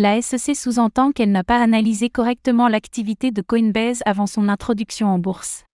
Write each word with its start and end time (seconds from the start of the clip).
La 0.00 0.22
SEC 0.22 0.54
sous-entend 0.54 1.10
qu'elle 1.10 1.32
n'a 1.32 1.42
pas 1.42 1.60
analysé 1.60 2.08
correctement 2.08 2.68
l'activité 2.68 3.32
de 3.32 3.42
Coinbase 3.42 4.00
avant 4.06 4.28
son 4.28 4.48
introduction 4.48 5.08
en 5.08 5.18
bourse. 5.18 5.64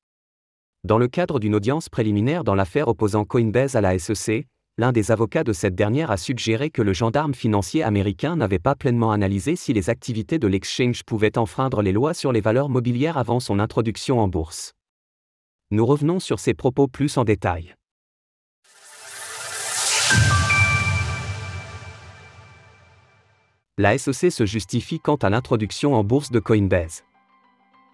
Dans 0.83 0.97
le 0.97 1.09
cadre 1.09 1.39
d'une 1.39 1.55
audience 1.55 1.91
préliminaire 1.91 2.43
dans 2.43 2.55
l'affaire 2.55 2.89
opposant 2.89 3.27
Coinbase 3.27 3.77
à 3.77 3.83
la 3.83 3.99
SEC, 3.99 4.47
l'un 4.79 4.93
des 4.93 5.11
avocats 5.11 5.45
de 5.45 5.53
cette 5.53 5.75
dernière 5.75 6.11
a 6.11 6.17
suggéré 6.17 6.71
que 6.71 6.81
le 6.81 6.95
gendarme 6.95 7.35
financier 7.35 7.83
américain 7.83 8.35
n'avait 8.35 8.59
pas 8.59 8.75
pleinement 8.75 9.13
analysé 9.13 9.57
si 9.57 9.75
les 9.75 9.91
activités 9.91 10.39
de 10.39 10.49
l'exchange 10.49 11.03
pouvaient 11.05 11.37
enfreindre 11.37 11.83
les 11.83 11.93
lois 11.93 12.15
sur 12.15 12.33
les 12.33 12.41
valeurs 12.41 12.71
mobilières 12.71 13.19
avant 13.19 13.41
son 13.41 13.59
introduction 13.59 14.21
en 14.21 14.29
bourse. 14.29 14.73
Nous 15.71 15.85
revenons 15.85 16.19
sur 16.19 16.41
ces 16.41 16.55
propos 16.55 16.89
plus 16.89 17.19
en 17.19 17.25
détail. 17.25 17.75
La 23.77 23.99
SEC 23.99 24.31
se 24.31 24.47
justifie 24.47 25.01
quant 25.01 25.17
à 25.17 25.31
l'introduction 25.31 25.95
en 25.95 26.05
bourse 26.05 26.31
de 26.31 26.39
Coinbase. 26.39 27.03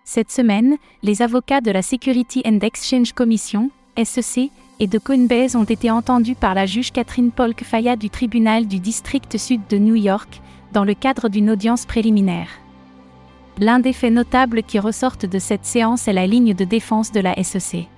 Cette 0.04 0.30
semaine, 0.30 0.76
les 1.02 1.22
avocats 1.22 1.62
de 1.62 1.70
la 1.70 1.80
Security 1.80 2.42
and 2.44 2.58
Exchange 2.60 3.14
Commission, 3.14 3.70
SEC, 3.96 4.50
et 4.78 4.86
de 4.86 4.98
Coinbase 4.98 5.56
ont 5.56 5.64
été 5.64 5.90
entendus 5.90 6.34
par 6.34 6.52
la 6.52 6.66
juge 6.66 6.92
Catherine 6.92 7.30
Polk 7.30 7.64
Faya 7.64 7.96
du 7.96 8.10
tribunal 8.10 8.66
du 8.66 8.78
district 8.78 9.38
sud 9.38 9.62
de 9.70 9.78
New 9.78 9.94
York, 9.94 10.42
dans 10.74 10.84
le 10.84 10.92
cadre 10.92 11.30
d'une 11.30 11.48
audience 11.48 11.86
préliminaire. 11.86 12.48
L'un 13.58 13.80
des 13.80 13.94
faits 13.94 14.12
notables 14.12 14.62
qui 14.62 14.78
ressortent 14.78 15.24
de 15.24 15.38
cette 15.38 15.64
séance 15.64 16.08
est 16.08 16.12
la 16.12 16.26
ligne 16.26 16.52
de 16.52 16.64
défense 16.64 17.10
de 17.10 17.20
la 17.20 17.42
SEC. 17.42 17.88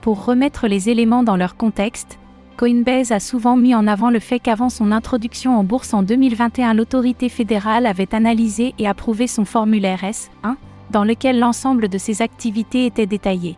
Pour 0.00 0.24
remettre 0.24 0.68
les 0.68 0.90
éléments 0.90 1.24
dans 1.24 1.36
leur 1.36 1.56
contexte, 1.56 2.20
Coinbase 2.56 3.10
a 3.10 3.18
souvent 3.18 3.56
mis 3.56 3.74
en 3.74 3.86
avant 3.88 4.10
le 4.10 4.20
fait 4.20 4.38
qu'avant 4.38 4.70
son 4.70 4.92
introduction 4.92 5.58
en 5.58 5.64
bourse 5.64 5.92
en 5.92 6.02
2021, 6.02 6.74
l'autorité 6.74 7.28
fédérale 7.28 7.84
avait 7.84 8.14
analysé 8.14 8.74
et 8.78 8.86
approuvé 8.86 9.26
son 9.26 9.44
formulaire 9.44 10.02
S1, 10.02 10.54
dans 10.90 11.04
lequel 11.04 11.40
l'ensemble 11.40 11.88
de 11.88 11.98
ses 11.98 12.22
activités 12.22 12.86
était 12.86 13.06
détaillé. 13.06 13.56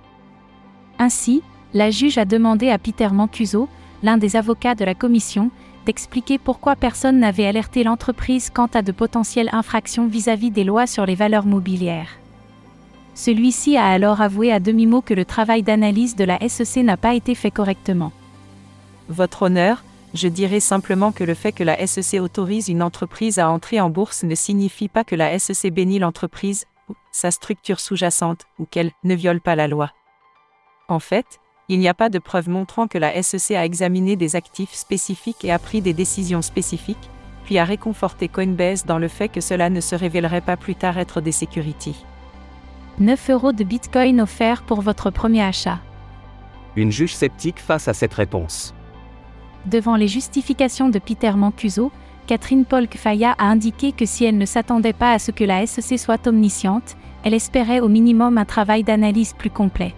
Ainsi, 0.99 1.43
la 1.75 1.91
juge 1.91 2.17
a 2.17 2.25
demandé 2.25 2.71
à 2.71 2.79
Peter 2.79 3.09
Mancuso, 3.13 3.69
l'un 4.03 4.17
des 4.17 4.35
avocats 4.35 4.75
de 4.75 4.85
la 4.85 4.95
commission, 4.95 5.51
d'expliquer 5.85 6.39
pourquoi 6.39 6.75
personne 6.75 7.19
n'avait 7.19 7.47
alerté 7.47 7.85
l'entreprise 7.85 8.49
quant 8.51 8.69
à 8.73 8.81
de 8.81 8.93
potentielles 8.93 9.51
infractions 9.53 10.07
vis-à-vis 10.07 10.51
des 10.51 10.65
lois 10.65 10.87
sur 10.87 11.05
les 11.05 11.15
valeurs 11.15 11.47
mobilières. 11.47 12.19
Celui-ci 13.15 13.77
a 13.77 13.87
alors 13.87 14.21
avoué 14.21 14.53
à 14.53 14.61
demi-mot 14.61 15.03
que 15.03 15.15
le 15.15 15.25
travail 15.25 15.63
d'analyse 15.63 16.17
de 16.17 16.25
la 16.25 16.39
SEC 16.49 16.83
n'a 16.83 16.97
pas 16.97 17.15
été 17.15 17.35
fait 17.35 17.51
correctement. 17.51 18.13
Votre 19.09 19.43
honneur, 19.43 19.83
je 20.15 20.29
dirais 20.29 20.61
simplement 20.61 21.13
que 21.13 21.25
le 21.25 21.35
fait 21.35 21.53
que 21.53 21.63
la 21.65 21.87
SEC 21.87 22.21
autorise 22.21 22.69
une 22.69 22.83
entreprise 22.83 23.39
à 23.39 23.51
entrer 23.51 23.81
en 23.81 23.91
bourse 23.91 24.25
ne 24.25 24.35
signifie 24.35 24.89
pas 24.89 25.05
que 25.05 25.15
la 25.15 25.39
SEC 25.39 25.73
bénit 25.73 25.99
l'entreprise, 25.99 26.65
ou 26.89 26.95
sa 27.13 27.31
structure 27.31 27.81
sous-jacente, 27.81 28.47
ou 28.59 28.65
qu'elle 28.65 28.93
ne 29.05 29.15
viole 29.15 29.41
pas 29.41 29.57
la 29.57 29.69
loi. 29.69 29.93
En 30.89 31.01
fait, 31.01 31.41
il 31.69 31.81
n'y 31.81 31.89
a 31.89 31.95
pas 31.95 32.11
de 32.11 32.19
preuve 32.19 32.49
montrant 32.49 32.87
que 32.87 32.99
la 32.99 33.21
SEC 33.23 33.57
a 33.57 33.65
examiné 33.65 34.17
des 34.17 34.37
actifs 34.37 34.73
spécifiques 34.73 35.45
et 35.45 35.51
a 35.51 35.59
pris 35.59 35.81
des 35.83 35.93
décisions 35.93 36.43
spécifiques, 36.43 37.11
puis 37.45 37.59
a 37.59 37.65
réconforté 37.65 38.29
Coinbase 38.29 38.85
dans 38.85 38.99
le 38.99 39.09
fait 39.09 39.29
que 39.29 39.41
cela 39.41 39.69
ne 39.71 39.81
se 39.81 39.95
révélerait 39.95 40.41
pas 40.41 40.57
plus 40.57 40.77
tard 40.77 40.99
être 40.99 41.21
des 41.21 41.33
securities. 41.33 42.05
9 42.99 43.31
euros 43.31 43.53
de 43.53 43.65
Bitcoin 43.65 44.21
offerts 44.21 44.63
pour 44.63 44.81
votre 44.81 45.11
premier 45.11 45.43
achat. 45.43 45.81
Une 46.77 46.93
juge 46.93 47.15
sceptique 47.15 47.59
face 47.59 47.89
à 47.89 47.95
cette 47.95 48.15
réponse. 48.15 48.76
Devant 49.67 49.97
les 49.97 50.09
justifications 50.09 50.89
de 50.89 50.99
Peter 50.99 51.33
Mancuso, 51.33 51.91
Catherine 52.27 52.65
Polk 52.65 52.97
Faya 52.97 53.35
a 53.39 53.47
indiqué 53.47 53.93
que 53.93 54.07
si 54.07 54.25
elle 54.25 54.39
ne 54.39 54.47
s'attendait 54.47 54.93
pas 54.93 55.13
à 55.13 55.19
ce 55.19 55.31
que 55.31 55.45
la 55.45 55.67
SEC 55.67 55.99
soit 55.99 56.27
omnisciente, 56.27 56.97
elle 57.25 57.35
espérait 57.35 57.81
au 57.81 57.89
minimum 57.89 58.39
un 58.39 58.45
travail 58.45 58.85
d'analyse 58.85 59.33
plus 59.33 59.51
complet 59.51 59.95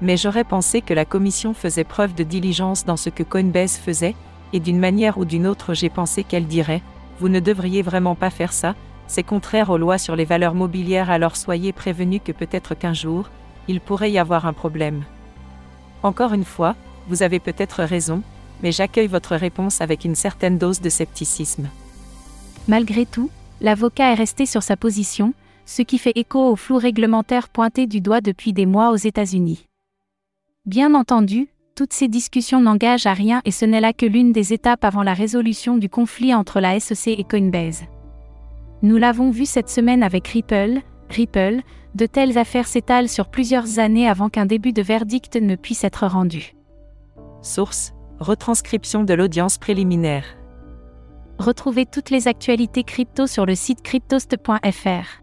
mais 0.00 0.16
j'aurais 0.16 0.44
pensé 0.44 0.80
que 0.80 0.94
la 0.94 1.04
commission 1.04 1.54
faisait 1.54 1.84
preuve 1.84 2.14
de 2.14 2.22
diligence 2.22 2.84
dans 2.84 2.96
ce 2.96 3.10
que 3.10 3.22
Coinbase 3.22 3.76
faisait, 3.76 4.14
et 4.52 4.60
d'une 4.60 4.78
manière 4.78 5.18
ou 5.18 5.24
d'une 5.24 5.46
autre 5.46 5.74
j'ai 5.74 5.88
pensé 5.88 6.24
qu'elle 6.24 6.46
dirait, 6.46 6.82
vous 7.20 7.28
ne 7.28 7.40
devriez 7.40 7.82
vraiment 7.82 8.14
pas 8.14 8.30
faire 8.30 8.52
ça, 8.52 8.74
c'est 9.06 9.22
contraire 9.22 9.70
aux 9.70 9.78
lois 9.78 9.98
sur 9.98 10.16
les 10.16 10.24
valeurs 10.24 10.54
mobilières 10.54 11.10
alors 11.10 11.36
soyez 11.36 11.72
prévenus 11.72 12.20
que 12.24 12.32
peut-être 12.32 12.74
qu'un 12.74 12.92
jour, 12.92 13.30
il 13.66 13.80
pourrait 13.80 14.10
y 14.10 14.18
avoir 14.18 14.46
un 14.46 14.52
problème. 14.52 15.02
Encore 16.02 16.32
une 16.32 16.44
fois, 16.44 16.76
vous 17.08 17.22
avez 17.22 17.40
peut-être 17.40 17.82
raison, 17.82 18.22
mais 18.62 18.72
j'accueille 18.72 19.06
votre 19.06 19.36
réponse 19.36 19.80
avec 19.80 20.04
une 20.04 20.14
certaine 20.14 20.58
dose 20.58 20.80
de 20.80 20.88
scepticisme. 20.88 21.68
Malgré 22.66 23.06
tout, 23.06 23.30
l'avocat 23.60 24.12
est 24.12 24.14
resté 24.14 24.46
sur 24.46 24.62
sa 24.62 24.76
position, 24.76 25.32
ce 25.64 25.82
qui 25.82 25.98
fait 25.98 26.12
écho 26.16 26.50
au 26.50 26.56
flou 26.56 26.76
réglementaire 26.76 27.48
pointé 27.48 27.86
du 27.86 28.00
doigt 28.00 28.20
depuis 28.20 28.52
des 28.52 28.66
mois 28.66 28.90
aux 28.90 28.96
États-Unis. 28.96 29.66
Bien 30.66 30.94
entendu, 30.94 31.48
toutes 31.74 31.92
ces 31.92 32.08
discussions 32.08 32.60
n'engagent 32.60 33.06
à 33.06 33.14
rien 33.14 33.40
et 33.44 33.50
ce 33.50 33.64
n'est 33.64 33.80
là 33.80 33.92
que 33.92 34.06
l'une 34.06 34.32
des 34.32 34.52
étapes 34.52 34.84
avant 34.84 35.02
la 35.02 35.14
résolution 35.14 35.76
du 35.76 35.88
conflit 35.88 36.34
entre 36.34 36.60
la 36.60 36.80
SEC 36.80 37.18
et 37.18 37.24
Coinbase. 37.24 37.84
Nous 38.82 38.96
l'avons 38.96 39.30
vu 39.30 39.46
cette 39.46 39.68
semaine 39.68 40.02
avec 40.02 40.26
Ripple, 40.28 40.80
Ripple, 41.08 41.60
de 41.94 42.06
telles 42.06 42.36
affaires 42.38 42.66
s'étalent 42.66 43.08
sur 43.08 43.28
plusieurs 43.28 43.78
années 43.78 44.08
avant 44.08 44.28
qu'un 44.28 44.46
début 44.46 44.72
de 44.72 44.82
verdict 44.82 45.36
ne 45.36 45.56
puisse 45.56 45.84
être 45.84 46.06
rendu. 46.06 46.54
Source 47.42 47.92
Retranscription 48.20 49.04
de 49.04 49.14
l'audience 49.14 49.58
préliminaire. 49.58 50.24
Retrouvez 51.38 51.86
toutes 51.86 52.10
les 52.10 52.26
actualités 52.26 52.82
crypto 52.82 53.28
sur 53.28 53.46
le 53.46 53.54
site 53.54 53.80
cryptost.fr. 53.82 55.22